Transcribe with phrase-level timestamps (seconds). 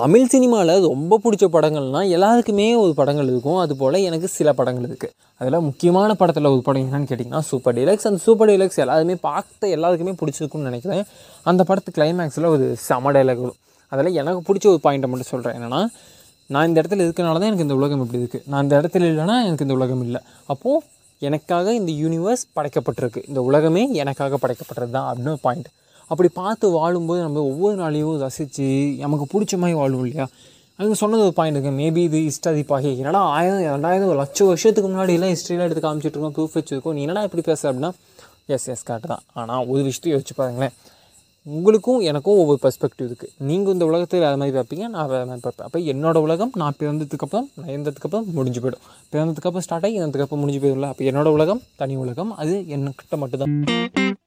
[0.00, 3.58] தமிழ் சினிமாவில் ரொம்ப பிடிச்ச படங்கள்னால் எல்லாருக்குமே ஒரு படங்கள் இருக்கும்.
[3.62, 8.06] அதுபோல் எனக்கு சில படங்கள் இருக்குது அதில் முக்கியமான படத்தில் ஒரு படம் என்னன்னு கேட்டிங்கன்னா சூப்பர் டீலக்ஸ்.
[8.10, 11.02] அந்த சூப்பர் டீலக்ஸ் எல்லாருமே பார்த்த எல்லாருக்குமே பிடிச்சிருக்குன்னு நினைக்கிறேன்.
[11.50, 13.58] அந்த படத்து கிளைமேக்ஸில் ஒரு சம டைலாக் வரும்.
[13.92, 15.80] அதில் எனக்கு பிடிச்ச ஒரு பாயிண்ட்டை மட்டும் சொல்கிறேன் என்னென்னா
[16.54, 19.66] நான் இந்த இடத்துல இருக்கனால தான் எனக்கு இந்த உலகம் இப்படி இருக்குது நான் இந்த இடத்துல இல்லைன்னா எனக்கு
[19.68, 20.22] இந்த உலகம் இல்லை.
[20.52, 20.84] அப்போது
[21.28, 23.22] எனக்காக இந்த யூனிவர்ஸ் படைக்கப்பட்டிருக்கு.
[23.30, 25.70] இந்த உலகமே எனக்காக படைக்கப்பட்டது தான் அப்படின்னு ஒரு பாயிண்ட்
[26.10, 28.66] அப்படி பார்த்து வாழும்போது நம்ம ஒவ்வொரு நாளையும் ரசித்து
[29.04, 30.26] நமக்கு பிடிச்ச மாதிரி வாழும் இல்லையா?
[30.78, 35.32] அவங்க சொன்னது ஒரு பாயிண்ட் இருக்குது மேபி இது இஷ்டாதிப்பாகி என்னடா ஆயிரம் ரெண்டாயிரம் ஒரு லட்சம் வருஷத்துக்கு முன்னாடிலாம்
[35.34, 36.34] ஹிஸ்ட்ரியெலாம் எடுத்து காமிச்சிட்டு இருக்கோம்.
[36.36, 37.90] ப்ரூஃப் வச்சுருக்கோம் நீ என்னடா இப்படி பேச அப்படின்னா
[38.56, 39.24] எஸ் எஸ் கரெக்ட் தான்.
[39.40, 40.74] ஆனால் ஒரு விஷயத்தையும் யோசிச்சு பாருங்களேன்.
[41.46, 45.66] உங்களுக்கும் எனக்கும் ஒவ்வொரு பெர்ஸ்பெக்டிவ் இருக்குது நீங்கள் இந்த உலகத்தை வேறு மாதிரி பார்ப்பீங்க நான் வேறு மாதிரி பார்ப்பேன்.
[45.68, 48.84] அப்போ என்னோட உலகம் நான் பிறந்ததுக்கப்புறம் நான் இறந்ததுக்கப்புறம் முடிஞ்சு போயிடும்.
[49.14, 50.90] பிறந்ததுக்கப்புறம் ஸ்டார்ட் ஆகி இருந்ததுக்கப்புறம் முடிஞ்சு போயிடும்ல.
[50.94, 54.24] அப்போ என்னோட உலகம் தனி உலகம் அது என்கிட்ட மட்டும்தான்.